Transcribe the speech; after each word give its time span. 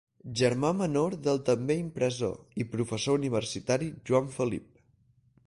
Germà 0.39 0.69
menor 0.77 1.17
del 1.27 1.41
també 1.49 1.75
impressor 1.81 2.33
–i 2.65 2.67
professor 2.73 3.21
universitari– 3.23 3.93
Joan 4.11 4.35
Felip. 4.39 4.69